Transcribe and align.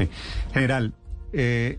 Sí. 0.00 0.08
General, 0.54 0.94
eh, 1.32 1.78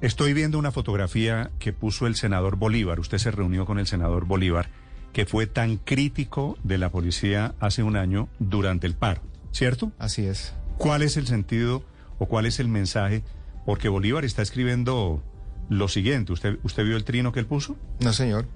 estoy 0.00 0.34
viendo 0.34 0.58
una 0.58 0.72
fotografía 0.72 1.50
que 1.58 1.72
puso 1.72 2.06
el 2.06 2.16
senador 2.16 2.56
Bolívar. 2.56 3.00
Usted 3.00 3.18
se 3.18 3.30
reunió 3.30 3.64
con 3.64 3.78
el 3.78 3.86
senador 3.86 4.26
Bolívar, 4.26 4.68
que 5.12 5.24
fue 5.26 5.46
tan 5.46 5.78
crítico 5.78 6.58
de 6.62 6.78
la 6.78 6.90
policía 6.90 7.54
hace 7.60 7.82
un 7.82 7.96
año 7.96 8.28
durante 8.38 8.86
el 8.86 8.94
paro, 8.94 9.22
¿cierto? 9.52 9.92
Así 9.98 10.26
es. 10.26 10.54
¿Cuál 10.76 11.02
es 11.02 11.16
el 11.16 11.26
sentido 11.26 11.82
o 12.18 12.26
cuál 12.26 12.46
es 12.46 12.60
el 12.60 12.68
mensaje? 12.68 13.22
Porque 13.64 13.88
Bolívar 13.88 14.24
está 14.24 14.42
escribiendo 14.42 15.22
lo 15.68 15.88
siguiente. 15.88 16.32
¿Usted, 16.32 16.58
usted 16.62 16.84
vio 16.84 16.96
el 16.96 17.04
trino 17.04 17.32
que 17.32 17.40
él 17.40 17.46
puso? 17.46 17.76
No, 18.00 18.12
señor. 18.12 18.46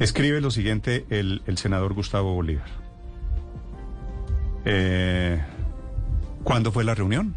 Escribe 0.00 0.40
lo 0.40 0.50
siguiente 0.50 1.04
el, 1.10 1.42
el 1.46 1.58
senador 1.58 1.94
Gustavo 1.94 2.34
Bolívar. 2.34 2.68
Eh, 4.64 5.40
¿Cuándo 6.42 6.72
fue 6.72 6.84
la 6.84 6.94
reunión? 6.94 7.36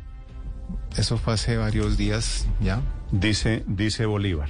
Eso 0.96 1.18
fue 1.18 1.34
hace 1.34 1.58
varios 1.58 1.98
días 1.98 2.48
ya. 2.62 2.82
Dice, 3.12 3.64
dice 3.68 4.06
Bolívar. 4.06 4.50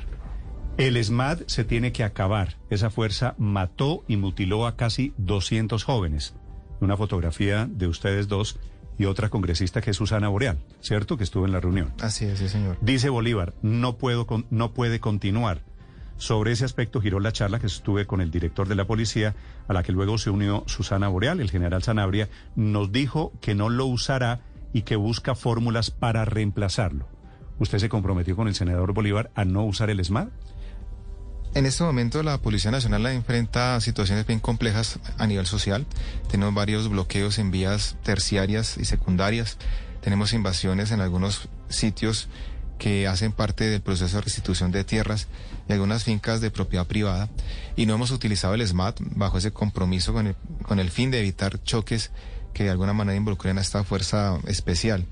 El 0.77 1.03
SMAD 1.03 1.41
se 1.48 1.63
tiene 1.63 1.91
que 1.91 2.03
acabar. 2.03 2.55
Esa 2.70 2.89
fuerza 2.89 3.34
mató 3.38 4.03
y 4.07 4.17
mutiló 4.17 4.67
a 4.67 4.76
casi 4.76 5.13
200 5.17 5.84
jóvenes. 5.84 6.35
Una 6.79 6.95
fotografía 6.95 7.67
de 7.70 7.88
ustedes 7.88 8.27
dos 8.27 8.59
y 8.99 9.05
otra 9.05 9.29
congresista 9.29 9.81
que 9.81 9.91
es 9.91 9.98
Susana 9.98 10.27
Boreal, 10.29 10.59
¿cierto? 10.81 11.17
Que 11.17 11.23
estuvo 11.23 11.45
en 11.45 11.52
la 11.52 11.59
reunión. 11.59 11.93
Así 12.02 12.26
es, 12.26 12.40
sí, 12.40 12.48
señor. 12.49 12.77
Dice 12.81 13.09
Bolívar, 13.09 13.54
no, 13.62 13.98
puedo 13.98 14.26
con- 14.27 14.45
no 14.51 14.73
puede 14.73 14.99
continuar. 14.99 15.62
Sobre 16.17 16.51
ese 16.51 16.65
aspecto 16.65 16.99
giró 17.01 17.20
la 17.20 17.31
charla 17.31 17.59
que 17.59 17.67
estuve 17.67 18.07
con 18.07 18.21
el 18.21 18.31
director 18.31 18.67
de 18.67 18.73
la 18.76 18.85
policía, 18.85 19.35
a 19.67 19.73
la 19.73 19.84
que 19.84 19.91
luego 19.91 20.17
se 20.17 20.31
unió 20.31 20.63
Susana 20.65 21.07
Boreal, 21.09 21.40
el 21.41 21.51
general 21.51 21.84
Sanabria, 21.84 22.27
nos 22.55 22.91
dijo 22.91 23.34
que 23.40 23.54
no 23.54 23.70
lo 23.70 23.85
usará 23.85 24.41
y 24.77 24.84
que 24.84 24.95
busca 24.95 25.34
fórmulas 25.34 25.90
para 25.90 26.23
reemplazarlo. 26.23 27.08
¿Usted 27.58 27.80
se 27.80 27.90
comprometió 27.90 28.35
con 28.35 28.48
el 28.48 28.54
senador 28.54 28.94
Bolívar 28.94 29.32
a 29.34 29.43
no 29.43 29.65
usar 29.65 29.90
el 29.90 30.05
SMAD? 30.05 30.27
En 31.55 31.65
este 31.65 31.84
momento 31.84 32.21
la 32.21 32.38
Policía 32.38 32.70
Nacional 32.70 33.07
enfrenta 33.07 33.82
situaciones 33.82 34.27
bien 34.27 34.40
complejas 34.40 34.99
a 35.18 35.26
nivel 35.26 35.48
social. 35.48 35.88
Tenemos 36.29 36.54
varios 36.54 36.90
bloqueos 36.90 37.40
en 37.40 37.49
vías 37.49 37.98
terciarias 38.04 38.77
y 38.77 38.85
secundarias. 38.85 39.57
Tenemos 40.01 40.34
invasiones 40.34 40.91
en 40.91 41.01
algunos 41.01 41.49
sitios 41.70 42.29
que 42.77 43.07
hacen 43.07 43.32
parte 43.32 43.63
del 43.63 43.82
proceso 43.82 44.18
de 44.18 44.21
restitución 44.21 44.71
de 44.71 44.84
tierras 44.84 45.27
y 45.68 45.73
algunas 45.73 46.04
fincas 46.04 46.40
de 46.40 46.51
propiedad 46.51 46.85
privada. 46.85 47.29
Y 47.76 47.88
no 47.88 47.96
hemos 47.96 48.12
utilizado 48.12 48.54
el 48.54 48.68
SMAT 48.68 48.99
bajo 49.16 49.40
ese 49.40 49.49
compromiso 49.49 50.13
con 50.13 50.27
el, 50.27 50.35
con 50.62 50.79
el 50.79 50.91
fin 50.91 51.10
de 51.10 51.21
evitar 51.21 51.63
choques 51.63 52.12
que 52.58 52.63
de 52.63 52.72
alguna 52.72 52.94
manera 52.94 53.16
involucren 53.16 53.60
a 53.60 53.62
esta 53.62 53.84
fuerza 53.84 54.40
especial. 54.48 55.05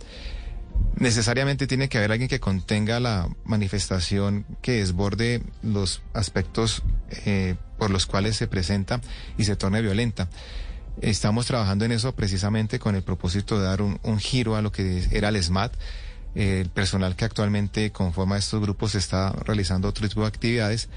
Necesariamente 0.96 1.68
tiene 1.68 1.90
que 1.90 2.00
haber 2.00 2.12
alguien 2.12 2.28
que 2.28 2.40
contenga 2.40 3.00
la 3.00 3.30
manifestación 3.44 4.48
que 4.64 4.78
desborde 4.80 5.44
los 5.62 6.02
aspectos 6.14 6.82
eh, 7.26 7.54
por 7.78 7.92
los 7.92 8.08
cuales 8.08 8.36
se 8.36 8.48
presenta 8.48 9.00
y 9.38 9.44
se 9.44 9.56
torne 9.56 9.84
violenta. 9.84 10.28
Estamos 11.02 11.46
trabajando 11.46 11.86
en 11.86 11.92
eso 11.92 12.16
precisamente 12.16 12.80
con 12.80 12.96
el 12.96 13.04
propósito 13.04 13.60
de 13.60 13.66
dar 13.66 13.84
un, 13.84 14.20
giro 14.20 14.56
a 14.56 14.64
lo 14.64 14.72
que 14.72 15.08
era 15.12 15.30
el 15.30 15.42
SMAT. 15.44 15.72
El 16.34 16.70
personal 16.70 17.16
que 17.16 17.26
actualmente 17.26 17.92
conforma 17.92 18.38
estos 18.38 18.60
grupos 18.60 18.96
está 18.96 19.34
realizando 19.34 19.88
otro 19.88 20.10
tipo 20.10 20.22
de 20.22 20.28
actividades 20.28 20.90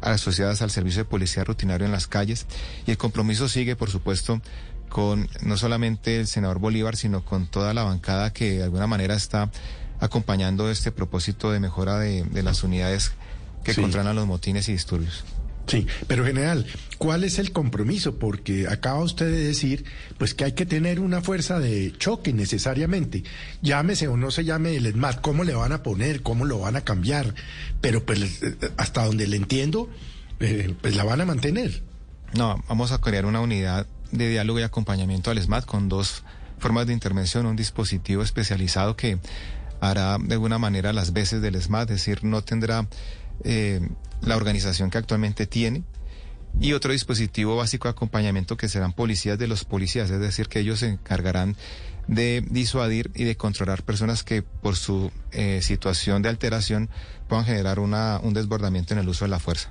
asociadas 0.00 0.62
al 0.62 0.70
servicio 0.70 1.02
de 1.02 1.10
policía 1.10 1.42
rutinario 1.42 1.86
en 1.86 1.92
las 1.92 2.06
calles 2.06 2.46
y 2.86 2.92
el 2.92 2.98
compromiso 2.98 3.48
sigue, 3.48 3.74
por 3.74 3.90
supuesto, 3.90 4.40
con 4.88 5.28
no 5.42 5.56
solamente 5.56 6.18
el 6.20 6.26
senador 6.26 6.58
Bolívar, 6.58 6.96
sino 6.96 7.24
con 7.24 7.46
toda 7.46 7.74
la 7.74 7.82
bancada 7.84 8.32
que 8.32 8.58
de 8.58 8.62
alguna 8.64 8.86
manera 8.86 9.14
está 9.14 9.50
acompañando 10.00 10.70
este 10.70 10.92
propósito 10.92 11.50
de 11.50 11.60
mejora 11.60 11.98
de, 11.98 12.24
de 12.24 12.42
las 12.42 12.62
unidades 12.62 13.12
que 13.64 13.74
Sí. 13.74 13.80
controlan 13.80 14.16
los 14.16 14.26
motines 14.26 14.68
y 14.68 14.72
disturbios. 14.72 15.24
Sí, 15.66 15.86
pero 16.06 16.24
general, 16.24 16.64
¿cuál 16.96 17.24
es 17.24 17.38
el 17.38 17.52
compromiso? 17.52 18.18
Porque 18.18 18.66
acaba 18.68 19.00
usted 19.00 19.26
de 19.26 19.44
decir, 19.44 19.84
pues 20.16 20.32
que 20.32 20.44
hay 20.44 20.52
que 20.52 20.64
tener 20.64 20.98
una 20.98 21.20
fuerza 21.20 21.58
de 21.58 21.92
choque 21.98 22.32
necesariamente. 22.32 23.22
Llámese 23.60 24.08
o 24.08 24.16
no 24.16 24.30
se 24.30 24.46
llame 24.46 24.76
el 24.76 24.86
ESMAD, 24.86 25.16
¿cómo 25.16 25.44
le 25.44 25.52
van 25.54 25.72
a 25.72 25.82
poner? 25.82 26.22
¿Cómo 26.22 26.46
lo 26.46 26.58
van 26.60 26.76
a 26.76 26.80
cambiar? 26.82 27.34
Pero 27.82 28.06
pues 28.06 28.42
eh, 28.42 28.56
hasta 28.78 29.04
donde 29.04 29.26
le 29.26 29.36
entiendo, 29.36 29.90
eh, 30.40 30.74
pues 30.80 30.96
la 30.96 31.04
van 31.04 31.20
a 31.20 31.26
mantener. 31.26 31.82
No, 32.32 32.64
vamos 32.66 32.92
a 32.92 33.00
crear 33.02 33.26
una 33.26 33.40
unidad 33.42 33.86
de 34.12 34.28
diálogo 34.28 34.60
y 34.60 34.62
acompañamiento 34.62 35.30
al 35.30 35.40
SMAT 35.40 35.64
con 35.64 35.88
dos 35.88 36.24
formas 36.58 36.86
de 36.86 36.92
intervención, 36.92 37.46
un 37.46 37.56
dispositivo 37.56 38.22
especializado 38.22 38.96
que 38.96 39.18
hará 39.80 40.18
de 40.18 40.34
alguna 40.34 40.58
manera 40.58 40.92
las 40.92 41.12
veces 41.12 41.40
del 41.40 41.60
SMAT, 41.60 41.90
es 41.90 41.96
decir, 41.96 42.24
no 42.24 42.42
tendrá 42.42 42.88
eh, 43.44 43.80
la 44.20 44.36
organización 44.36 44.90
que 44.90 44.98
actualmente 44.98 45.46
tiene, 45.46 45.84
y 46.60 46.72
otro 46.72 46.92
dispositivo 46.92 47.56
básico 47.56 47.86
de 47.86 47.92
acompañamiento 47.92 48.56
que 48.56 48.68
serán 48.68 48.92
policías 48.92 49.38
de 49.38 49.46
los 49.46 49.64
policías, 49.64 50.10
es 50.10 50.20
decir, 50.20 50.48
que 50.48 50.60
ellos 50.60 50.80
se 50.80 50.88
encargarán 50.88 51.56
de 52.08 52.42
disuadir 52.48 53.10
y 53.14 53.24
de 53.24 53.36
controlar 53.36 53.82
personas 53.82 54.24
que 54.24 54.42
por 54.42 54.76
su 54.76 55.12
eh, 55.30 55.60
situación 55.62 56.22
de 56.22 56.30
alteración 56.30 56.88
puedan 57.28 57.44
generar 57.44 57.78
una, 57.78 58.18
un 58.22 58.34
desbordamiento 58.34 58.94
en 58.94 59.00
el 59.00 59.08
uso 59.08 59.24
de 59.24 59.30
la 59.30 59.38
fuerza. 59.38 59.70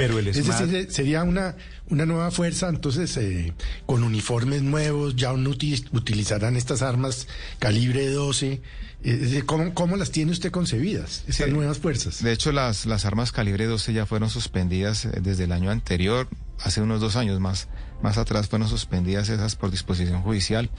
Pero 0.00 0.18
el 0.18 0.28
Es 0.28 0.36
SMAD... 0.36 0.66
decir, 0.66 0.92
sería 0.92 1.22
una, 1.22 1.56
una 1.88 2.06
nueva 2.06 2.30
fuerza, 2.30 2.68
entonces, 2.68 3.16
eh, 3.16 3.52
con 3.86 4.02
uniformes 4.02 4.62
nuevos, 4.62 5.16
ya 5.16 5.32
no 5.32 5.50
uti- 5.50 5.86
utilizarán 5.92 6.56
estas 6.56 6.82
armas 6.82 7.26
calibre 7.58 8.08
12. 8.08 8.52
Eh, 8.52 8.60
es 9.02 9.44
¿cómo, 9.44 9.72
¿Cómo 9.74 9.96
las 9.96 10.10
tiene 10.10 10.32
usted 10.32 10.50
concebidas, 10.50 11.24
esas 11.28 11.46
Sí. 11.46 11.52
nuevas 11.52 11.78
fuerzas? 11.78 12.22
De 12.22 12.32
hecho, 12.32 12.52
las, 12.52 12.86
las 12.86 13.04
armas 13.04 13.32
calibre 13.32 13.66
12 13.66 13.92
ya 13.92 14.06
fueron 14.06 14.28
suspendidas 14.30 15.04
eh, 15.06 15.20
desde 15.22 15.44
el 15.44 15.52
año 15.52 15.70
anterior, 15.70 16.28
hace 16.60 16.80
unos 16.82 17.00
dos 17.00 17.16
años 17.16 17.40
más, 17.40 17.68
más 18.02 18.18
atrás 18.18 18.48
fueron 18.48 18.68
suspendidas 18.68 19.28
esas 19.28 19.56
por 19.56 19.70
disposición 19.70 20.22
judicial. 20.22 20.70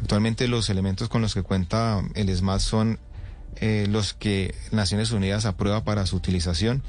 Actualmente 0.00 0.48
los 0.48 0.70
elementos 0.70 1.08
con 1.10 1.20
los 1.20 1.34
que 1.34 1.42
cuenta 1.42 2.02
el 2.14 2.34
SMAT 2.34 2.60
son 2.60 2.98
eh, 3.56 3.86
los 3.90 4.14
que 4.14 4.54
Naciones 4.70 5.10
Unidas 5.10 5.44
aprueba 5.44 5.84
para 5.84 6.06
su 6.06 6.16
utilización. 6.16 6.82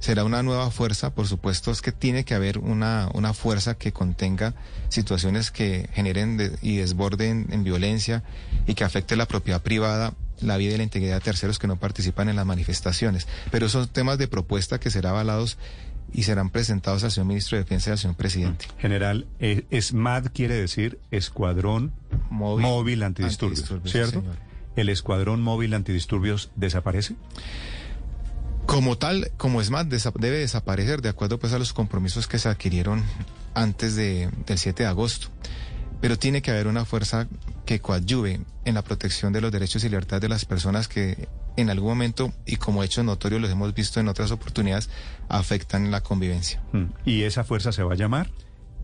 Será 0.00 0.24
una 0.24 0.42
nueva 0.44 0.70
fuerza, 0.70 1.14
por 1.14 1.26
supuesto, 1.26 1.70
es 1.72 1.82
que 1.82 1.90
tiene 1.92 2.24
que 2.24 2.34
haber 2.34 2.58
una, 2.58 3.08
una 3.14 3.34
fuerza 3.34 3.74
que 3.76 3.92
contenga 3.92 4.54
situaciones 4.88 5.50
que 5.50 5.88
generen 5.92 6.36
de- 6.36 6.56
y 6.62 6.76
desborden 6.76 7.46
en 7.50 7.64
violencia 7.64 8.22
y 8.66 8.74
que 8.74 8.84
afecte 8.84 9.16
la 9.16 9.26
propiedad 9.26 9.60
privada, 9.62 10.14
la 10.40 10.56
vida 10.56 10.74
y 10.74 10.76
la 10.76 10.84
integridad 10.84 11.16
de 11.16 11.20
terceros 11.22 11.58
que 11.58 11.66
no 11.66 11.76
participan 11.80 12.28
en 12.28 12.36
las 12.36 12.46
manifestaciones. 12.46 13.26
Pero 13.50 13.68
son 13.68 13.88
temas 13.88 14.18
de 14.18 14.28
propuesta 14.28 14.78
que 14.78 14.88
serán 14.90 15.14
avalados 15.14 15.58
y 16.12 16.22
serán 16.22 16.50
presentados 16.50 17.02
al 17.02 17.10
señor 17.10 17.26
ministro 17.26 17.58
de 17.58 17.64
Defensa 17.64 17.90
y 17.90 17.92
al 17.92 17.98
señor 17.98 18.16
presidente. 18.16 18.66
General, 18.78 19.26
eh, 19.40 19.66
SMAD 19.80 20.28
quiere 20.32 20.54
decir 20.54 21.00
Escuadrón 21.10 21.92
Móvil 22.30 22.64
Móvil, 22.64 23.02
Antidisturbios, 23.02 23.60
Antidisturbios, 23.62 23.92
¿cierto? 23.92 24.20
señor. 24.20 24.36
¿El 24.76 24.88
Escuadrón 24.90 25.42
Móvil 25.42 25.74
Antidisturbios 25.74 26.50
desaparece? 26.54 27.16
Como 28.68 28.98
tal, 28.98 29.32
como 29.38 29.62
es 29.62 29.70
más, 29.70 29.86
debe 29.88 30.38
desaparecer 30.38 31.00
de 31.00 31.08
acuerdo 31.08 31.38
pues 31.38 31.54
a 31.54 31.58
los 31.58 31.72
compromisos 31.72 32.26
que 32.28 32.38
se 32.38 32.50
adquirieron 32.50 33.02
antes 33.54 33.96
de, 33.96 34.28
del 34.46 34.58
7 34.58 34.82
de 34.82 34.88
agosto. 34.90 35.28
Pero 36.02 36.18
tiene 36.18 36.42
que 36.42 36.50
haber 36.50 36.66
una 36.66 36.84
fuerza 36.84 37.26
que 37.64 37.80
coadyuve 37.80 38.40
en 38.66 38.74
la 38.74 38.82
protección 38.82 39.32
de 39.32 39.40
los 39.40 39.50
derechos 39.50 39.84
y 39.84 39.88
libertades 39.88 40.20
de 40.20 40.28
las 40.28 40.44
personas 40.44 40.86
que 40.86 41.28
en 41.56 41.70
algún 41.70 41.88
momento, 41.88 42.30
y 42.44 42.56
como 42.56 42.84
hechos 42.84 43.04
notorios 43.06 43.40
los 43.40 43.50
hemos 43.50 43.72
visto 43.72 44.00
en 44.00 44.08
otras 44.08 44.30
oportunidades, 44.32 44.90
afectan 45.30 45.90
la 45.90 46.02
convivencia. 46.02 46.62
Mm. 46.72 46.84
¿Y 47.06 47.22
esa 47.22 47.44
fuerza 47.44 47.72
se 47.72 47.82
va 47.82 47.94
a 47.94 47.96
llamar? 47.96 48.30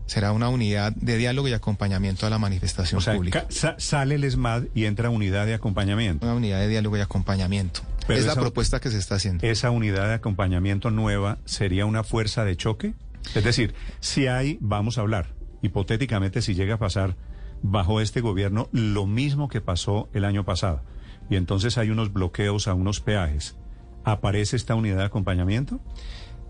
Será 0.07 0.31
una 0.33 0.49
unidad 0.49 0.93
de 0.93 1.17
diálogo 1.17 1.47
y 1.47 1.53
acompañamiento 1.53 2.27
a 2.27 2.29
la 2.29 2.37
manifestación 2.37 2.97
O 2.97 3.01
sea, 3.01 3.15
pública. 3.15 3.41
ca- 3.43 3.47
sa- 3.49 3.75
sale 3.79 4.15
el 4.15 4.29
SMAD 4.29 4.63
y 4.75 4.85
entra 4.85 5.09
unidad 5.09 5.45
de 5.45 5.53
acompañamiento. 5.53 6.25
Una 6.25 6.35
unidad 6.35 6.59
de 6.59 6.67
diálogo 6.67 6.97
y 6.97 7.01
acompañamiento. 7.01 7.81
Pero 8.07 8.19
es 8.19 8.25
la 8.25 8.33
esa- 8.33 8.41
propuesta 8.41 8.79
que 8.79 8.89
se 8.91 8.97
está 8.97 9.15
haciendo. 9.15 9.45
¿Esa 9.45 9.71
unidad 9.71 10.07
de 10.07 10.13
acompañamiento 10.15 10.91
nueva 10.91 11.39
sería 11.45 11.85
una 11.85 12.03
fuerza 12.03 12.43
de 12.45 12.55
choque? 12.55 12.93
Es 13.33 13.43
decir, 13.43 13.73
si 13.99 14.27
hay, 14.27 14.57
vamos 14.61 14.97
a 14.97 15.01
hablar, 15.01 15.33
hipotéticamente 15.61 16.41
si 16.41 16.53
llega 16.53 16.75
a 16.75 16.79
pasar 16.79 17.15
bajo 17.63 17.99
este 18.01 18.21
gobierno 18.21 18.69
lo 18.71 19.07
mismo 19.07 19.47
que 19.49 19.61
pasó 19.61 20.09
el 20.13 20.25
año 20.25 20.45
pasado, 20.45 20.83
y 21.29 21.35
entonces 21.35 21.77
hay 21.79 21.89
unos 21.89 22.13
bloqueos 22.13 22.67
a 22.67 22.75
unos 22.75 22.99
peajes, 22.99 23.55
¿aparece 24.03 24.55
esta 24.55 24.75
unidad 24.75 24.97
de 24.97 25.05
acompañamiento? 25.05 25.79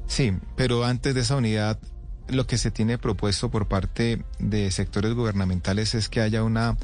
Sí, 0.08 0.34
pero 0.58 0.84
antes 0.84 1.16
de 1.16 1.22
esa 1.22 1.38
unidad, 1.38 1.80
lo 2.28 2.46
que 2.48 2.58
se 2.58 2.72
tiene 2.72 2.98
propuesto 2.98 3.50
por 3.50 3.68
parte 3.70 4.26
de 4.40 4.70
sectores 4.72 5.14
gubernamentales 5.14 5.96
es 5.96 6.10
que 6.10 6.20
haya 6.22 6.44
una 6.44 6.76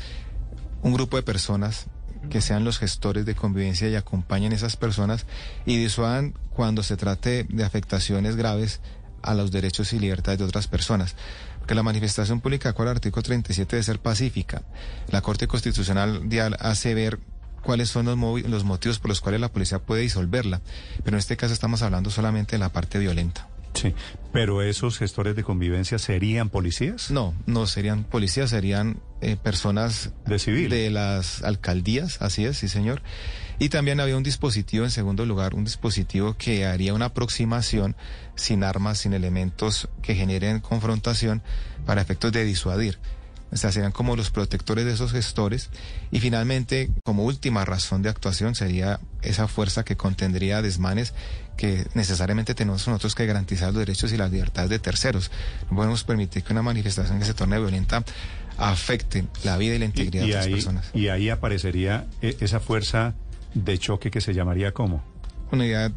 un 0.83 0.93
grupo 0.93 1.17
de 1.17 1.23
personas 1.23 1.87
que 2.29 2.41
sean 2.41 2.63
los 2.63 2.79
gestores 2.79 3.25
de 3.25 3.35
convivencia 3.35 3.89
y 3.89 3.95
acompañen 3.95 4.51
a 4.51 4.55
esas 4.55 4.75
personas 4.75 5.25
y 5.65 5.77
disuadan 5.77 6.33
cuando 6.51 6.83
se 6.83 6.97
trate 6.97 7.45
de 7.49 7.63
afectaciones 7.63 8.35
graves 8.35 8.79
a 9.21 9.33
los 9.33 9.51
derechos 9.51 9.93
y 9.93 9.99
libertades 9.99 10.39
de 10.39 10.45
otras 10.45 10.67
personas. 10.67 11.15
Porque 11.59 11.75
la 11.75 11.83
manifestación 11.83 12.41
pública, 12.41 12.75
el 12.77 12.87
artículo 12.87 13.23
37, 13.23 13.75
debe 13.75 13.83
ser 13.83 13.99
pacífica. 13.99 14.63
La 15.09 15.21
Corte 15.21 15.47
Constitucional 15.47 16.27
hace 16.59 16.93
ver 16.93 17.19
cuáles 17.61 17.89
son 17.89 18.05
los, 18.05 18.17
los 18.43 18.63
motivos 18.63 18.99
por 18.99 19.09
los 19.09 19.21
cuales 19.21 19.41
la 19.41 19.51
policía 19.51 19.79
puede 19.79 20.01
disolverla. 20.01 20.61
Pero 21.03 21.17
en 21.17 21.19
este 21.19 21.37
caso 21.37 21.53
estamos 21.53 21.81
hablando 21.81 22.09
solamente 22.09 22.53
de 22.53 22.59
la 22.59 22.69
parte 22.69 22.97
violenta. 22.97 23.47
Sí, 23.73 23.93
pero 24.31 24.61
esos 24.61 24.97
gestores 24.97 25.35
de 25.35 25.43
convivencia 25.43 25.97
serían 25.97 26.49
policías? 26.49 27.11
No, 27.11 27.33
no 27.45 27.67
serían 27.67 28.03
policías, 28.03 28.49
serían 28.49 29.01
eh, 29.21 29.37
personas 29.41 30.11
de 30.25 30.39
civil. 30.39 30.69
De 30.69 30.89
las 30.89 31.43
alcaldías, 31.43 32.21
así 32.21 32.45
es, 32.45 32.57
sí 32.57 32.67
señor. 32.67 33.01
Y 33.59 33.69
también 33.69 33.99
había 33.99 34.17
un 34.17 34.23
dispositivo, 34.23 34.85
en 34.85 34.91
segundo 34.91 35.25
lugar, 35.25 35.53
un 35.53 35.63
dispositivo 35.63 36.35
que 36.37 36.65
haría 36.65 36.93
una 36.93 37.05
aproximación 37.05 37.95
sin 38.35 38.63
armas, 38.63 38.99
sin 38.99 39.13
elementos 39.13 39.87
que 40.01 40.15
generen 40.15 40.59
confrontación 40.59 41.43
para 41.85 42.01
efectos 42.01 42.31
de 42.31 42.43
disuadir. 42.43 42.97
O 43.51 43.57
sea, 43.57 43.71
serían 43.71 43.91
como 43.91 44.15
los 44.15 44.31
protectores 44.31 44.85
de 44.85 44.93
esos 44.93 45.11
gestores. 45.11 45.69
Y 46.09 46.19
finalmente, 46.19 46.89
como 47.03 47.25
última 47.25 47.65
razón 47.65 48.01
de 48.01 48.09
actuación, 48.09 48.55
sería 48.55 48.99
esa 49.21 49.47
fuerza 49.47 49.83
que 49.83 49.97
contendría 49.97 50.61
desmanes 50.61 51.13
que 51.57 51.85
necesariamente 51.93 52.55
tenemos 52.55 52.87
nosotros 52.87 53.13
que 53.13 53.25
garantizar 53.25 53.67
los 53.69 53.79
derechos 53.79 54.11
y 54.13 54.17
las 54.17 54.31
libertades 54.31 54.69
de 54.69 54.79
terceros. 54.79 55.31
No 55.69 55.77
podemos 55.77 56.03
permitir 56.03 56.43
que 56.43 56.53
una 56.53 56.61
manifestación 56.61 57.19
que 57.19 57.25
se 57.25 57.33
torne 57.33 57.59
violenta 57.59 58.03
afecte 58.57 59.25
la 59.43 59.57
vida 59.57 59.75
y 59.75 59.79
la 59.79 59.85
integridad 59.85 60.25
de 60.25 60.33
las 60.33 60.47
personas. 60.47 60.89
Y 60.93 61.09
ahí 61.09 61.29
aparecería 61.29 62.07
eh, 62.21 62.37
esa 62.39 62.59
fuerza 62.59 63.15
de 63.53 63.77
choque 63.77 64.11
que 64.11 64.21
se 64.21 64.33
llamaría 64.33 64.71
¿cómo? 64.71 65.03
Unidad 65.51 65.91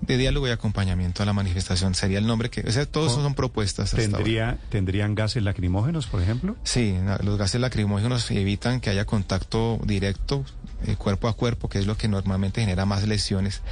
de 0.00 0.16
diálogo 0.16 0.46
y 0.46 0.50
acompañamiento 0.50 1.22
a 1.22 1.26
la 1.26 1.32
manifestación 1.32 1.94
sería 1.94 2.18
el 2.18 2.26
nombre 2.26 2.50
que, 2.50 2.60
o 2.60 2.70
sea, 2.70 2.86
todos 2.86 3.12
son 3.12 3.34
propuestas. 3.34 3.90
¿Tendría, 3.90 4.58
¿Tendrían 4.68 5.14
gases 5.14 5.42
lacrimógenos, 5.42 6.06
por 6.06 6.22
ejemplo? 6.22 6.56
Sí, 6.64 6.96
los 7.22 7.38
gases 7.38 7.60
lacrimógenos 7.60 8.30
evitan 8.30 8.80
que 8.80 8.90
haya 8.90 9.04
contacto 9.04 9.80
directo, 9.84 10.44
eh, 10.86 10.96
cuerpo 10.96 11.28
a 11.28 11.34
cuerpo, 11.34 11.68
que 11.68 11.78
es 11.78 11.86
lo 11.86 11.96
que 11.96 12.08
normalmente 12.08 12.60
genera 12.60 12.86
más 12.86 13.06
lesiones. 13.06 13.62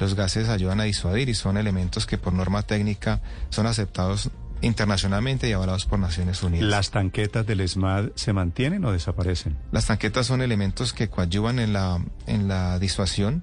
Los 0.00 0.14
gases 0.14 0.48
ayudan 0.48 0.80
a 0.80 0.84
disuadir 0.84 1.28
y 1.28 1.34
son 1.34 1.56
elementos 1.56 2.06
que 2.06 2.18
por 2.18 2.32
norma 2.32 2.62
técnica 2.62 3.20
son 3.50 3.66
aceptados 3.66 4.30
internacionalmente 4.60 5.48
y 5.48 5.52
avalados 5.52 5.84
por 5.84 5.98
Naciones 5.98 6.42
Unidas. 6.42 6.68
¿Las 6.68 6.90
tanquetas 6.90 7.46
del 7.46 7.60
ESMAD 7.60 8.10
se 8.14 8.32
mantienen 8.32 8.84
o 8.84 8.92
desaparecen? 8.92 9.56
Las 9.72 9.86
tanquetas 9.86 10.26
son 10.26 10.40
elementos 10.40 10.92
que 10.92 11.08
coadyuvan 11.08 11.58
en 11.58 11.72
la, 11.72 12.00
en 12.26 12.48
la 12.48 12.78
disuasión 12.78 13.42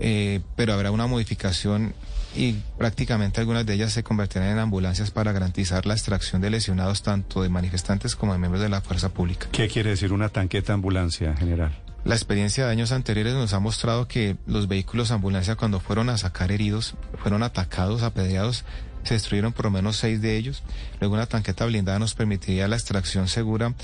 eh, 0.00 0.40
pero 0.56 0.72
habrá 0.72 0.90
una 0.90 1.06
modificación 1.06 1.94
y 2.36 2.54
prácticamente 2.76 3.40
algunas 3.40 3.66
de 3.66 3.74
ellas 3.74 3.92
se 3.92 4.02
convertirán 4.02 4.48
en 4.48 4.58
ambulancias 4.58 5.10
para 5.10 5.32
garantizar 5.32 5.86
la 5.86 5.94
extracción 5.94 6.40
de 6.40 6.50
lesionados 6.50 7.02
tanto 7.02 7.42
de 7.42 7.48
manifestantes 7.48 8.14
como 8.14 8.32
de 8.32 8.38
miembros 8.38 8.62
de 8.62 8.68
la 8.68 8.80
fuerza 8.80 9.08
pública. 9.08 9.48
¿Qué 9.50 9.68
quiere 9.68 9.90
decir 9.90 10.12
una 10.12 10.28
tanqueta 10.28 10.72
ambulancia, 10.72 11.34
general? 11.36 11.76
La 12.04 12.14
experiencia 12.14 12.64
de 12.64 12.70
años 12.70 12.92
anteriores 12.92 13.34
nos 13.34 13.52
ha 13.54 13.60
mostrado 13.60 14.06
que 14.06 14.36
los 14.46 14.68
vehículos 14.68 15.10
ambulancia 15.10 15.56
cuando 15.56 15.80
fueron 15.80 16.08
a 16.10 16.16
sacar 16.16 16.52
heridos, 16.52 16.94
fueron 17.18 17.42
atacados, 17.42 18.02
apedreados, 18.02 18.64
se 19.02 19.14
destruyeron 19.14 19.52
por 19.52 19.66
lo 19.66 19.70
menos 19.70 19.96
seis 19.96 20.20
de 20.20 20.36
ellos. 20.36 20.62
Luego 21.00 21.14
una 21.14 21.26
tanqueta 21.26 21.66
blindada 21.66 21.98
nos 21.98 22.14
permitiría 22.14 22.68
la 22.68 22.76
extracción 22.76 23.26
segura 23.26 23.74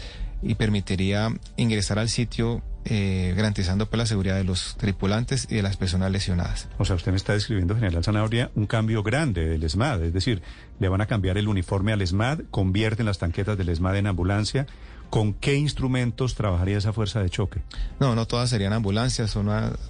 y 0.42 0.54
permitiría 0.54 1.34
ingresar 1.56 1.98
al 1.98 2.08
sitio 2.08 2.62
eh, 2.86 3.32
garantizando 3.36 3.86
pues, 3.86 3.98
la 3.98 4.06
seguridad 4.06 4.36
de 4.36 4.44
los 4.44 4.76
tripulantes 4.76 5.46
y 5.50 5.56
de 5.56 5.62
las 5.62 5.76
personas 5.76 6.10
lesionadas. 6.10 6.68
O 6.78 6.84
sea, 6.84 6.96
usted 6.96 7.12
me 7.12 7.16
está 7.16 7.32
describiendo, 7.32 7.74
general 7.74 8.04
Zanabria, 8.04 8.50
un 8.54 8.66
cambio 8.66 9.02
grande 9.02 9.46
del 9.46 9.62
ESMAD, 9.62 10.04
es 10.04 10.12
decir, 10.12 10.42
le 10.78 10.88
van 10.88 11.00
a 11.00 11.06
cambiar 11.06 11.38
el 11.38 11.48
uniforme 11.48 11.92
al 11.92 12.02
ESMAD, 12.02 12.40
convierten 12.50 13.06
las 13.06 13.18
tanquetas 13.18 13.56
del 13.56 13.68
ESMAD 13.70 13.96
en 13.96 14.06
ambulancia. 14.08 14.66
¿Con 15.10 15.32
qué 15.32 15.54
instrumentos 15.54 16.34
trabajaría 16.34 16.76
esa 16.76 16.92
fuerza 16.92 17.22
de 17.22 17.30
choque? 17.30 17.62
No, 18.00 18.14
no 18.14 18.26
todas 18.26 18.50
serían 18.50 18.72
ambulancias, 18.72 19.34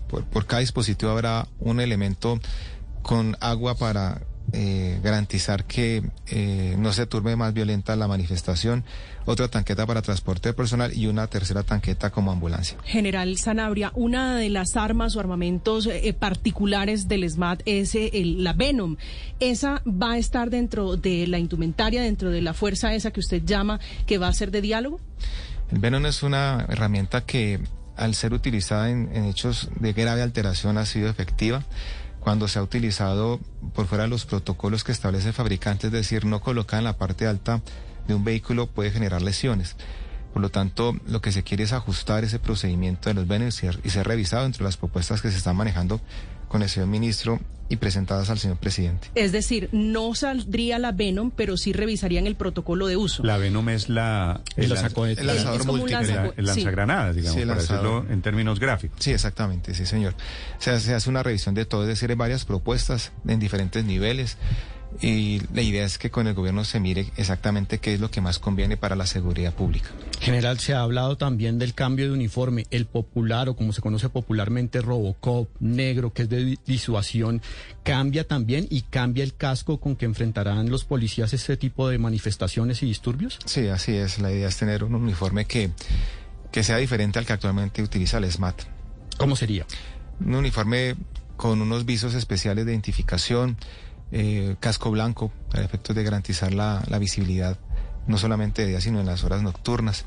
por 0.08 0.46
cada 0.46 0.60
dispositivo 0.60 1.10
habrá 1.12 1.48
un 1.60 1.80
elemento 1.80 2.38
con 3.02 3.36
agua 3.40 3.76
para 3.76 4.22
eh, 4.56 5.00
garantizar 5.02 5.64
que 5.64 6.04
eh, 6.28 6.76
no 6.78 6.92
se 6.92 7.06
turbe 7.06 7.34
más 7.34 7.52
violenta 7.52 7.96
la 7.96 8.06
manifestación, 8.06 8.84
otra 9.24 9.48
tanqueta 9.48 9.84
para 9.84 10.00
transporte 10.00 10.52
personal 10.52 10.96
y 10.96 11.08
una 11.08 11.26
tercera 11.26 11.64
tanqueta 11.64 12.10
como 12.10 12.30
ambulancia. 12.30 12.78
General 12.84 13.36
Sanabria, 13.36 13.90
una 13.96 14.36
de 14.36 14.50
las 14.50 14.76
armas 14.76 15.16
o 15.16 15.20
armamentos 15.20 15.86
eh, 15.86 16.14
particulares 16.16 17.08
del 17.08 17.28
SMAT 17.28 17.62
es 17.66 17.96
la 18.12 18.52
Venom. 18.52 18.96
¿Esa 19.40 19.82
va 19.84 20.12
a 20.12 20.18
estar 20.18 20.50
dentro 20.50 20.96
de 20.96 21.26
la 21.26 21.40
indumentaria, 21.40 22.00
dentro 22.02 22.30
de 22.30 22.40
la 22.40 22.54
fuerza 22.54 22.94
esa 22.94 23.10
que 23.10 23.18
usted 23.18 23.42
llama 23.44 23.80
que 24.06 24.18
va 24.18 24.28
a 24.28 24.32
ser 24.32 24.52
de 24.52 24.60
diálogo? 24.60 25.00
El 25.72 25.80
Venom 25.80 26.06
es 26.06 26.22
una 26.22 26.64
herramienta 26.68 27.26
que 27.26 27.58
al 27.96 28.14
ser 28.14 28.32
utilizada 28.32 28.88
en 28.88 29.24
hechos 29.24 29.68
de 29.80 29.92
grave 29.92 30.22
alteración 30.22 30.78
ha 30.78 30.86
sido 30.86 31.08
efectiva 31.08 31.64
cuando 32.24 32.48
se 32.48 32.58
ha 32.58 32.62
utilizado 32.62 33.38
por 33.74 33.86
fuera 33.86 34.04
de 34.04 34.10
los 34.10 34.24
protocolos 34.24 34.82
que 34.82 34.92
establece 34.92 35.28
el 35.28 35.34
fabricante, 35.34 35.88
es 35.88 35.92
decir, 35.92 36.24
no 36.24 36.40
colocada 36.40 36.78
en 36.78 36.84
la 36.84 36.96
parte 36.96 37.26
alta 37.26 37.60
de 38.08 38.14
un 38.14 38.24
vehículo 38.24 38.66
puede 38.66 38.90
generar 38.90 39.20
lesiones. 39.20 39.76
Por 40.32 40.40
lo 40.40 40.48
tanto, 40.48 40.96
lo 41.06 41.20
que 41.20 41.32
se 41.32 41.42
quiere 41.42 41.64
es 41.64 41.74
ajustar 41.74 42.24
ese 42.24 42.38
procedimiento 42.38 43.10
de 43.10 43.14
los 43.14 43.28
beneficios 43.28 43.78
y 43.84 43.90
ser 43.90 44.08
revisado 44.08 44.46
entre 44.46 44.64
las 44.64 44.78
propuestas 44.78 45.20
que 45.20 45.30
se 45.30 45.36
están 45.36 45.54
manejando 45.54 46.00
con 46.54 46.62
el 46.62 46.68
señor 46.68 46.88
ministro 46.88 47.40
y 47.68 47.78
presentadas 47.78 48.30
al 48.30 48.38
señor 48.38 48.58
presidente. 48.58 49.08
Es 49.16 49.32
decir, 49.32 49.68
no 49.72 50.14
saldría 50.14 50.78
la 50.78 50.92
Venom, 50.92 51.32
pero 51.34 51.56
sí 51.56 51.72
revisarían 51.72 52.28
el 52.28 52.36
protocolo 52.36 52.86
de 52.86 52.96
uso. 52.96 53.24
La 53.24 53.38
Venom 53.38 53.68
es 53.70 53.88
la 53.88 54.40
el, 54.54 54.68
lanzador 54.68 55.66
múltiple, 55.66 56.32
el 56.36 56.46
lanzagranadas, 56.46 57.16
digamos, 57.16 57.42
para 57.42 57.60
decirlo 57.60 58.06
en 58.08 58.22
términos 58.22 58.60
gráficos. 58.60 59.00
Sí, 59.02 59.10
exactamente, 59.10 59.74
sí, 59.74 59.84
señor. 59.84 60.14
O 60.56 60.62
sea, 60.62 60.78
se 60.78 60.94
hace 60.94 61.10
una 61.10 61.24
revisión 61.24 61.56
de 61.56 61.64
todo, 61.64 61.82
es 61.82 61.88
decir, 61.88 62.08
hay 62.08 62.16
varias 62.16 62.44
propuestas 62.44 63.10
en 63.26 63.40
diferentes 63.40 63.84
niveles 63.84 64.36
y 65.00 65.40
la 65.52 65.62
idea 65.62 65.84
es 65.84 65.98
que 65.98 66.10
con 66.10 66.26
el 66.26 66.34
gobierno 66.34 66.64
se 66.64 66.80
mire 66.80 67.10
exactamente 67.16 67.78
qué 67.78 67.94
es 67.94 68.00
lo 68.00 68.10
que 68.10 68.20
más 68.20 68.38
conviene 68.38 68.76
para 68.76 68.96
la 68.96 69.06
seguridad 69.06 69.52
pública. 69.52 69.90
General, 70.20 70.58
se 70.58 70.74
ha 70.74 70.80
hablado 70.80 71.16
también 71.16 71.58
del 71.58 71.74
cambio 71.74 72.06
de 72.06 72.12
uniforme, 72.12 72.66
el 72.70 72.86
popular 72.86 73.48
o 73.48 73.56
como 73.56 73.72
se 73.72 73.82
conoce 73.82 74.08
popularmente 74.08 74.80
Robocop, 74.80 75.48
negro, 75.60 76.12
que 76.12 76.22
es 76.22 76.28
de 76.28 76.58
disuasión, 76.64 77.42
cambia 77.82 78.26
también 78.26 78.66
y 78.70 78.82
cambia 78.82 79.24
el 79.24 79.34
casco 79.34 79.80
con 79.80 79.96
que 79.96 80.06
enfrentarán 80.06 80.70
los 80.70 80.84
policías 80.84 81.32
este 81.34 81.56
tipo 81.56 81.88
de 81.88 81.98
manifestaciones 81.98 82.82
y 82.82 82.86
disturbios. 82.86 83.38
Sí, 83.44 83.68
así 83.68 83.94
es. 83.96 84.20
La 84.20 84.30
idea 84.32 84.48
es 84.48 84.56
tener 84.56 84.84
un 84.84 84.94
uniforme 84.94 85.44
que, 85.44 85.70
que 86.52 86.62
sea 86.62 86.76
diferente 86.76 87.18
al 87.18 87.26
que 87.26 87.32
actualmente 87.32 87.82
utiliza 87.82 88.18
el 88.18 88.30
SMAT. 88.30 88.62
¿Cómo 89.18 89.36
sería? 89.36 89.66
Un 90.20 90.34
uniforme 90.34 90.94
con 91.36 91.60
unos 91.60 91.84
visos 91.84 92.14
especiales 92.14 92.64
de 92.64 92.72
identificación 92.72 93.56
eh, 94.16 94.54
casco 94.60 94.92
blanco 94.92 95.32
para 95.50 95.64
efectos 95.64 95.96
de 95.96 96.04
garantizar 96.04 96.54
la, 96.54 96.80
visibilidad 97.00 97.58
no 98.06 98.16
solamente 98.16 98.62
de 98.62 98.68
día 98.68 98.80
sino 98.80 99.00
en 99.00 99.06
las 99.06 99.24
horas 99.24 99.42
nocturnas 99.42 100.04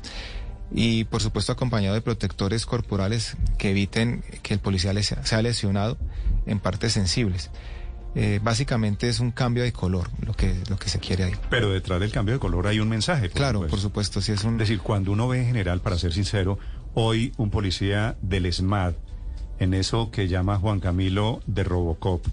y 0.72 1.04
por 1.04 1.20
supuesto 1.20 1.52
acompañado 1.52 1.94
de 1.94 2.00
protectores 2.00 2.64
corporales 2.64 3.36
que 3.58 3.70
eviten 3.70 4.24
que 4.42 4.54
el 4.54 4.60
policía 4.60 4.94
sea 5.02 5.42
lesionado 5.42 5.98
en 6.46 6.58
partes 6.58 6.94
sensibles. 6.94 7.50
Eh, 8.14 8.40
básicamente 8.42 9.10
es 9.10 9.20
un 9.20 9.30
cambio 9.30 9.62
de 9.62 9.72
color 9.72 10.08
lo 10.24 10.32
que 10.32 10.54
lo 10.70 10.78
que 10.78 10.88
se 10.88 10.98
quiere 10.98 11.24
ahí. 11.24 11.34
Pero 11.50 11.70
detrás 11.70 12.00
del 12.00 12.10
cambio 12.10 12.34
de 12.34 12.40
color 12.40 12.66
hay 12.66 12.80
un 12.80 12.88
mensaje. 12.88 13.28
claro, 13.28 13.66
por 13.66 13.78
supuesto, 13.78 14.22
sí 14.22 14.32
es 14.32 14.42
un. 14.44 14.54
Es 14.54 14.60
decir, 14.60 14.80
cuando 14.80 15.12
uno 15.12 15.28
ve 15.28 15.40
en 15.40 15.46
general, 15.46 15.80
para 15.80 15.98
ser 15.98 16.14
sincero, 16.14 16.58
hoy 16.94 17.32
un 17.36 17.50
policía 17.50 18.16
del 18.22 18.50
SMAD 18.50 18.94
en 19.58 19.74
eso 19.74 20.10
que 20.10 20.28
llama 20.28 20.56
Juan 20.56 20.80
Camilo 20.80 21.40
de 21.46 21.64
Robocop 21.64 22.24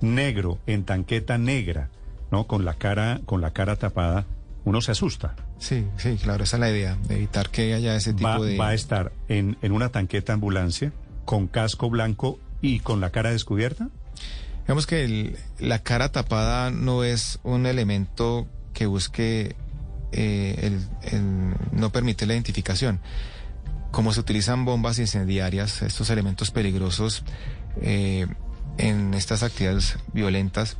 negro 0.00 0.58
en 0.66 0.84
tanqueta 0.84 1.38
negra, 1.38 1.90
¿no? 2.30 2.46
Con 2.46 2.64
la 2.64 2.74
cara, 2.74 3.20
con 3.26 3.40
la 3.40 3.52
cara 3.52 3.76
tapada, 3.76 4.26
uno 4.64 4.80
se 4.80 4.92
asusta. 4.92 5.34
Sí, 5.58 5.86
sí, 5.96 6.16
claro, 6.16 6.44
esa 6.44 6.56
es 6.56 6.60
la 6.60 6.70
idea, 6.70 6.96
de 7.06 7.16
evitar 7.16 7.50
que 7.50 7.74
haya 7.74 7.94
ese 7.94 8.14
tipo 8.14 8.44
de... 8.44 8.56
Va 8.56 8.68
a 8.68 8.74
estar 8.74 9.12
en, 9.28 9.56
en 9.62 9.72
una 9.72 9.90
tanqueta 9.90 10.32
ambulancia, 10.32 10.92
con 11.24 11.46
casco 11.48 11.90
blanco 11.90 12.38
y 12.62 12.80
con 12.80 13.00
la 13.00 13.10
cara 13.10 13.30
descubierta. 13.30 13.88
Digamos 14.62 14.86
que 14.86 15.36
la 15.58 15.80
cara 15.80 16.12
tapada 16.12 16.70
no 16.70 17.04
es 17.04 17.40
un 17.42 17.66
elemento 17.66 18.46
que 18.72 18.86
busque 18.86 19.56
eh, 20.12 20.78
el, 21.12 21.54
no 21.72 21.90
permite 21.90 22.26
la 22.26 22.34
identificación. 22.34 23.00
Como 23.90 24.12
se 24.12 24.20
utilizan 24.20 24.64
bombas 24.64 24.98
incendiarias, 24.98 25.82
estos 25.82 26.10
elementos 26.10 26.50
peligrosos 26.50 27.24
eh, 27.82 28.26
en 28.78 29.14
estas 29.14 29.42
actividades 29.42 29.96
violentas, 30.12 30.76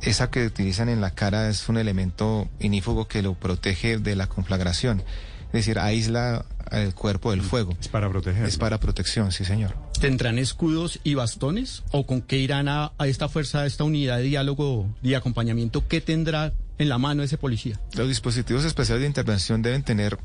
esa 0.00 0.30
que 0.30 0.44
utilizan 0.46 0.88
en 0.88 1.00
la 1.00 1.12
cara 1.12 1.48
es 1.48 1.68
un 1.68 1.76
elemento 1.76 2.48
inífugo 2.58 3.06
que 3.06 3.22
lo 3.22 3.34
protege 3.34 3.98
de 3.98 4.16
la 4.16 4.26
conflagración. 4.26 5.02
Es 5.46 5.52
decir, 5.52 5.78
aísla 5.78 6.46
el 6.70 6.94
cuerpo 6.94 7.30
del 7.30 7.42
fuego. 7.42 7.76
Es 7.80 7.88
para 7.88 8.08
proteger. 8.08 8.46
Es 8.46 8.56
para 8.56 8.80
protección, 8.80 9.32
sí, 9.32 9.44
señor. 9.44 9.76
¿Tendrán 10.00 10.38
escudos 10.38 10.98
y 11.04 11.14
bastones? 11.14 11.82
¿O 11.90 12.06
con 12.06 12.22
qué 12.22 12.38
irán 12.38 12.68
a, 12.68 12.92
esta 13.04 13.28
fuerza, 13.28 13.60
a 13.60 13.66
esta 13.66 13.84
unidad 13.84 14.16
de 14.16 14.24
diálogo 14.24 14.88
y 15.02 15.14
acompañamiento? 15.14 15.86
¿Qué 15.86 16.00
tendrá 16.00 16.52
en 16.78 16.88
la 16.88 16.98
mano 16.98 17.22
ese 17.22 17.38
policía? 17.38 17.78
Los 17.94 18.08
dispositivos 18.08 18.64
especiales 18.64 19.02
de 19.02 19.06
intervención 19.06 19.62
deben 19.62 19.82
tener 19.82 20.18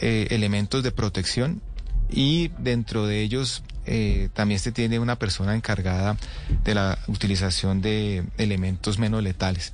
eh, 0.00 0.26
elementos 0.30 0.82
de 0.82 0.90
protección 0.90 1.62
y 2.10 2.48
dentro 2.58 3.06
de 3.06 3.22
ellos 3.22 3.62
eh, 3.86 4.28
también 4.34 4.60
se 4.60 4.72
tiene 4.72 4.98
una 4.98 5.18
persona 5.18 5.54
encargada 5.54 6.16
de 6.64 6.74
la 6.74 6.98
utilización 7.06 7.80
de 7.80 8.24
elementos 8.38 8.98
menos 8.98 9.22
letales, 9.22 9.72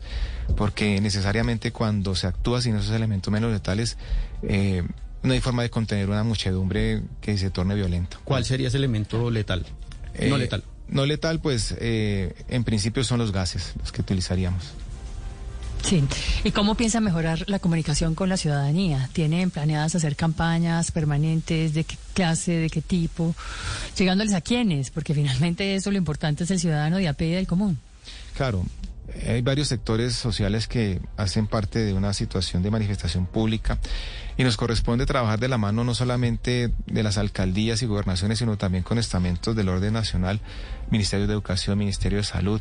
porque 0.57 1.01
necesariamente 1.01 1.73
cuando 1.73 2.15
se 2.15 2.27
actúa 2.27 2.61
sin 2.61 2.77
esos 2.77 2.95
elementos 2.95 3.33
menos 3.33 3.53
letales, 3.53 3.97
eh, 4.43 4.83
no 5.23 5.33
hay 5.33 5.41
forma 5.41 5.63
de 5.63 5.71
contener 5.71 6.11
una 6.11 6.25
muchedumbre 6.25 7.03
que 7.21 7.39
se 7.39 7.51
torne 7.51 7.75
violenta. 7.75 8.19
¿Cuál 8.25 8.45
sería 8.45 8.69
ese 8.69 8.77
elemento 8.77 9.31
letal? 9.31 9.65
no 10.19 10.37
Eh, 10.37 10.39
letal. 10.39 10.65
No 10.89 11.07
letal, 11.07 11.41
pues 11.41 11.75
eh, 11.79 12.35
en 12.49 12.65
principio 12.65 13.03
son 13.05 13.19
los 13.19 13.33
gases 13.33 13.73
los 13.79 13.93
que 13.93 14.03
utilizaríamos. 14.03 14.73
Sí. 15.83 16.05
¿Y 16.45 16.53
cómo 16.53 16.75
piensa 16.75 17.01
mejorar 17.01 17.45
la 17.49 17.59
comunicación 17.59 18.15
con 18.15 18.29
la 18.29 18.37
ciudadanía? 18.37 19.09
¿Tienen 19.13 19.51
planeadas 19.51 19.95
hacer 19.95 20.17
campañas 20.17 20.93
permanentes? 20.93 21.75
¿De 21.75 21.85
qué 21.85 21.97
clase? 22.15 22.53
¿De 22.53 22.71
qué 22.71 22.81
tipo? 22.81 23.35
¿Llegándoles 23.99 24.35
a 24.35 24.41
quiénes? 24.41 24.91
Porque 24.91 25.15
finalmente 25.15 25.75
eso 25.75 25.91
lo 25.91 25.99
importante 25.99 26.45
es 26.45 26.51
el 26.51 26.61
ciudadano 26.61 26.99
de 26.99 27.09
a 27.09 27.13
pie 27.15 27.29
y 27.29 27.33
del 27.33 27.47
común. 27.47 27.79
Claro, 28.37 28.65
hay 29.27 29.43
varios 29.43 29.69
sectores 29.69 30.15
sociales 30.15 30.67
que 30.67 31.01
hacen 31.17 31.47
parte 31.47 31.81
de 31.81 31.93
una 31.93 32.15
situación 32.15 32.63
de 32.63 32.71
manifestación 32.71 33.27
pública 33.27 33.79
y 34.37 34.45
nos 34.45 34.57
corresponde 34.57 35.05
trabajar 35.07 35.39
de 35.39 35.49
la 35.49 35.59
mano 35.59 35.85
no 35.85 35.95
solamente 35.95 36.73
de 36.87 37.03
las 37.03 37.19
alcaldías 37.19 37.83
y 37.83 37.87
gobernaciones, 37.87 38.39
sino 38.39 38.57
también 38.57 38.85
con 38.85 38.99
estamentos 38.99 39.55
del 39.55 39.69
orden 39.69 39.93
nacional, 39.93 40.41
Ministerio 40.91 41.27
de 41.27 41.33
Educación, 41.35 41.79
Ministerio 41.79 42.19
de 42.19 42.25
Salud, 42.25 42.61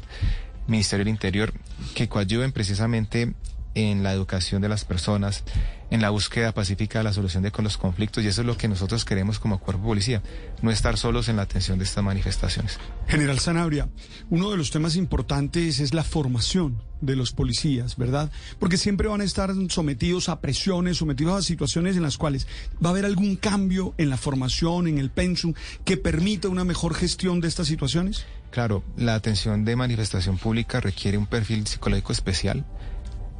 Ministerio 0.67 1.05
del 1.05 1.13
Interior, 1.13 1.53
que 1.95 2.07
coadyuven 2.07 2.51
precisamente 2.51 3.33
en 3.75 4.03
la 4.03 4.13
educación 4.13 4.61
de 4.61 4.69
las 4.69 4.85
personas, 4.85 5.43
en 5.89 6.01
la 6.01 6.09
búsqueda 6.09 6.53
pacífica 6.53 6.99
de 6.99 7.03
la 7.03 7.13
solución 7.13 7.43
de 7.43 7.51
con 7.51 7.63
los 7.63 7.77
conflictos 7.77 8.23
y 8.23 8.27
eso 8.27 8.41
es 8.41 8.47
lo 8.47 8.57
que 8.57 8.67
nosotros 8.67 9.05
queremos 9.05 9.39
como 9.39 9.59
cuerpo 9.59 9.83
de 9.83 9.87
policía, 9.87 10.23
no 10.61 10.71
estar 10.71 10.97
solos 10.97 11.29
en 11.29 11.35
la 11.35 11.43
atención 11.43 11.77
de 11.77 11.85
estas 11.85 12.03
manifestaciones. 12.03 12.79
General 13.07 13.39
Sanabria, 13.39 13.89
uno 14.29 14.51
de 14.51 14.57
los 14.57 14.71
temas 14.71 14.95
importantes 14.95 15.79
es 15.79 15.93
la 15.93 16.03
formación 16.03 16.81
de 17.01 17.15
los 17.15 17.33
policías, 17.33 17.97
¿verdad? 17.97 18.31
Porque 18.59 18.77
siempre 18.77 19.07
van 19.07 19.21
a 19.21 19.23
estar 19.23 19.51
sometidos 19.69 20.29
a 20.29 20.39
presiones, 20.39 20.97
sometidos 20.97 21.39
a 21.39 21.41
situaciones 21.41 21.97
en 21.97 22.03
las 22.03 22.17
cuales 22.17 22.47
va 22.83 22.89
a 22.89 22.91
haber 22.91 23.05
algún 23.05 23.35
cambio 23.35 23.93
en 23.97 24.09
la 24.09 24.17
formación, 24.17 24.87
en 24.87 24.97
el 24.97 25.09
pensum, 25.09 25.53
que 25.83 25.97
permita 25.97 26.47
una 26.47 26.63
mejor 26.63 26.93
gestión 26.93 27.41
de 27.41 27.47
estas 27.47 27.67
situaciones. 27.67 28.25
Claro, 28.51 28.83
la 28.97 29.15
atención 29.15 29.65
de 29.65 29.75
manifestación 29.75 30.37
pública 30.37 30.79
requiere 30.79 31.17
un 31.17 31.25
perfil 31.25 31.65
psicológico 31.67 32.13
especial. 32.13 32.65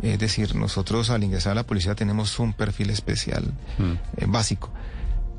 Es 0.02 0.18
decir, 0.20 0.56
nosotros 0.56 1.10
al 1.10 1.24
ingresar 1.24 1.52
a 1.52 1.56
la 1.56 1.64
policía 1.64 1.94
tenemos 1.96 2.40
un 2.40 2.54
perfil 2.54 2.90
especial 2.90 3.54
eh, 4.18 4.26
básico. 4.28 4.72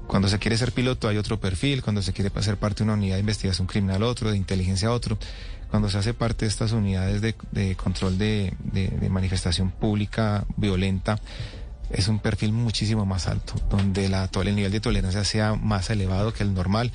Cuando 0.06 0.28
se 0.28 0.38
quiere 0.38 0.56
ser 0.56 0.72
piloto 0.72 1.08
hay 1.08 1.16
otro 1.16 1.40
perfil, 1.40 1.82
cuando 1.82 2.02
se 2.02 2.12
quiere 2.12 2.30
ser 2.42 2.56
parte 2.58 2.78
de 2.78 2.84
una 2.84 2.94
unidad 2.94 3.14
de 3.16 3.20
investigación 3.20 3.66
criminal 3.66 4.02
otro, 4.02 4.30
de 4.30 4.36
inteligencia 4.36 4.92
otro. 4.92 5.18
Cuando 5.70 5.88
se 5.88 5.96
hace 5.98 6.12
parte 6.12 6.44
de 6.44 6.50
estas 6.50 6.72
unidades 6.72 7.22
de, 7.22 7.34
de 7.50 7.76
control 7.76 8.18
de, 8.18 8.52
de- 8.62 8.88
de 8.88 9.08
manifestación 9.08 9.70
pública 9.70 10.44
violenta, 10.56 11.18
es 11.90 12.08
un 12.08 12.18
perfil 12.20 12.52
muchísimo 12.52 13.06
más 13.06 13.26
alto, 13.26 13.54
donde 13.70 14.08
la, 14.08 14.28
el 14.44 14.54
nivel 14.54 14.70
de 14.72 14.80
tolerancia 14.80 15.24
sea 15.24 15.54
más 15.54 15.88
elevado 15.90 16.32
que 16.34 16.42
el 16.42 16.52
normal. 16.52 16.92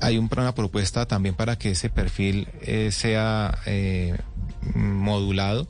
Hay 0.00 0.16
un- 0.16 0.30
una 0.36 0.54
propuesta 0.54 1.06
también 1.06 1.34
para 1.34 1.56
que 1.56 1.72
ese 1.72 1.88
perfil 1.90 2.48
eh, 2.62 2.90
sea 2.92 3.58
eh, 3.66 4.16
modulado 4.74 5.66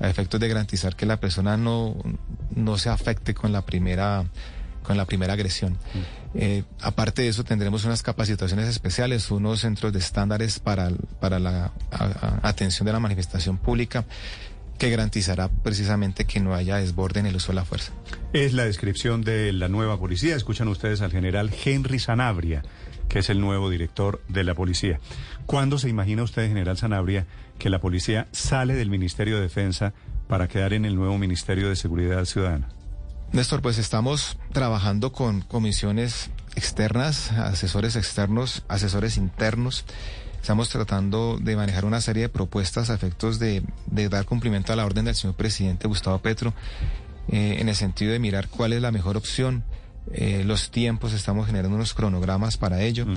a 0.00 0.08
efectos 0.08 0.38
de 0.40 0.48
garantizar 0.48 0.94
que 0.96 1.06
la 1.06 1.18
persona 1.18 1.56
no, 1.56 1.96
no 2.54 2.78
se 2.78 2.88
afecte 2.90 3.34
con 3.34 3.52
la 3.52 3.62
primera 3.64 4.24
con 4.82 4.96
la 4.96 5.04
primera 5.04 5.32
agresión. 5.32 5.76
Eh, 6.34 6.62
aparte 6.80 7.22
de 7.22 7.28
eso, 7.28 7.42
tendremos 7.42 7.84
unas 7.84 8.04
capacitaciones 8.04 8.68
especiales, 8.68 9.32
unos 9.32 9.60
centros 9.62 9.92
de 9.92 9.98
estándares 9.98 10.60
para, 10.60 10.90
para 11.18 11.40
la 11.40 11.72
a- 11.90 12.04
a- 12.04 12.48
atención 12.48 12.86
de 12.86 12.92
la 12.92 13.00
manifestación 13.00 13.58
pública 13.58 14.04
que 14.78 14.90
garantizará 14.90 15.48
precisamente 15.48 16.24
que 16.24 16.40
no 16.40 16.54
haya 16.54 16.76
desborde 16.76 17.20
en 17.20 17.26
el 17.26 17.36
uso 17.36 17.48
de 17.52 17.56
la 17.56 17.64
fuerza. 17.64 17.92
Es 18.32 18.52
la 18.52 18.64
descripción 18.64 19.22
de 19.22 19.52
la 19.52 19.68
nueva 19.68 19.98
policía. 19.98 20.36
Escuchan 20.36 20.68
ustedes 20.68 21.00
al 21.00 21.10
general 21.10 21.50
Henry 21.64 21.98
Sanabria, 21.98 22.62
que 23.08 23.20
es 23.20 23.30
el 23.30 23.40
nuevo 23.40 23.70
director 23.70 24.22
de 24.28 24.44
la 24.44 24.54
policía. 24.54 25.00
¿Cuándo 25.46 25.78
se 25.78 25.88
imagina 25.88 26.22
usted, 26.22 26.48
general 26.48 26.76
Sanabria, 26.76 27.26
que 27.58 27.70
la 27.70 27.80
policía 27.80 28.28
sale 28.32 28.74
del 28.74 28.90
Ministerio 28.90 29.36
de 29.36 29.42
Defensa 29.42 29.94
para 30.28 30.48
quedar 30.48 30.72
en 30.72 30.84
el 30.84 30.96
nuevo 30.96 31.18
Ministerio 31.18 31.68
de 31.68 31.76
Seguridad 31.76 32.24
Ciudadana? 32.24 32.68
Néstor, 33.32 33.60
pues 33.60 33.78
estamos 33.78 34.38
trabajando 34.52 35.12
con 35.12 35.40
comisiones 35.40 36.30
externas, 36.54 37.32
asesores 37.32 37.96
externos, 37.96 38.64
asesores 38.68 39.16
internos. 39.16 39.84
Estamos 40.46 40.68
tratando 40.68 41.38
de 41.42 41.56
manejar 41.56 41.84
una 41.84 42.00
serie 42.00 42.22
de 42.22 42.28
propuestas 42.28 42.88
a 42.88 42.94
efectos 42.94 43.40
de, 43.40 43.64
de 43.86 44.08
dar 44.08 44.26
cumplimiento 44.26 44.72
a 44.72 44.76
la 44.76 44.86
orden 44.86 45.04
del 45.04 45.16
señor 45.16 45.34
presidente 45.34 45.88
Gustavo 45.88 46.20
Petro, 46.20 46.54
eh, 47.32 47.56
en 47.58 47.68
el 47.68 47.74
sentido 47.74 48.12
de 48.12 48.20
mirar 48.20 48.46
cuál 48.46 48.72
es 48.72 48.80
la 48.80 48.92
mejor 48.92 49.16
opción. 49.16 49.64
Eh, 50.12 50.44
los 50.46 50.70
tiempos, 50.70 51.12
estamos 51.14 51.46
generando 51.48 51.74
unos 51.74 51.94
cronogramas 51.94 52.58
para 52.58 52.80
ello. 52.84 53.06
Mm. 53.06 53.16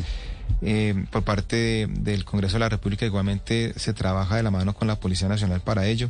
Eh, 0.64 1.06
por 1.12 1.22
parte 1.22 1.56
de- 1.56 1.88
del 1.88 2.26
Congreso 2.26 2.54
de 2.56 2.62
la 2.62 2.70
República 2.70 3.06
igualmente 3.06 3.74
se 3.78 3.94
trabaja 3.94 4.36
de 4.36 4.42
la 4.42 4.50
mano 4.50 4.74
con 4.74 4.88
la 4.88 5.00
Policía 5.00 5.28
Nacional 5.28 5.62
para 5.62 5.86
ello. 5.86 6.10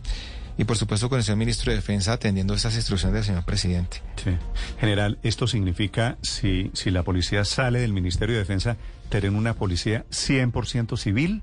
Y 0.60 0.66
por 0.66 0.78
supuesto 0.78 1.10
con 1.10 1.18
el 1.18 1.24
señor 1.24 1.38
ministro 1.38 1.72
de 1.72 1.78
Defensa 1.78 2.14
atendiendo 2.14 2.54
esas 2.54 2.76
instrucciones 2.76 3.16
del 3.16 3.24
señor 3.24 3.46
presidente. 3.46 4.02
Sí. 4.24 4.32
General, 4.80 5.18
esto 5.24 5.48
significa, 5.48 6.18
si, 6.22 6.70
si 6.74 6.92
la 6.92 7.02
policía 7.04 7.46
sale 7.46 7.80
del 7.80 7.94
Ministerio 7.94 8.36
de 8.36 8.40
Defensa, 8.42 8.76
tener 9.10 9.32
una 9.32 9.54
policía 9.56 10.06
100% 10.12 10.98
civil. 10.98 11.42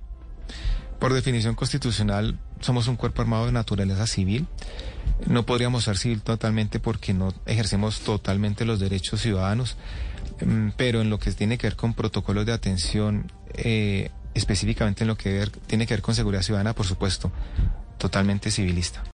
Por 1.01 1.13
definición 1.15 1.55
constitucional, 1.55 2.39
somos 2.61 2.89
un 2.89 2.97
cuerpo 2.97 3.23
armado 3.23 3.47
de 3.47 3.53
naturaleza 3.53 4.07
civil. 4.07 4.47
No 5.27 5.45
podríamos 5.47 5.85
ser 5.85 5.97
civil 5.99 6.21
totalmente 6.23 6.79
porque 6.79 7.15
no 7.15 7.33
ejercemos 7.47 8.01
totalmente 8.01 8.65
los 8.67 8.79
derechos 8.81 9.21
ciudadanos, 9.23 9.77
Mm, 10.45 10.71
pero 10.77 11.01
en 11.01 11.09
lo 11.09 11.19
que 11.19 11.33
tiene 11.33 11.57
que 11.57 11.67
ver 11.67 11.77
con 11.77 11.95
protocolos 11.95 12.45
de 12.45 12.53
atención, 12.53 13.33
eh, 13.55 14.11
específicamente 14.35 15.05
en 15.05 15.09
lo 15.09 15.17
que 15.17 15.33
ver- 15.33 15.51
tiene 15.51 15.87
que 15.87 15.95
ver 15.95 16.03
con 16.03 16.15
seguridad 16.15 16.43
ciudadana, 16.43 16.75
por 16.75 16.85
supuesto, 16.85 17.33
totalmente 17.97 18.51
civilista. 18.51 19.03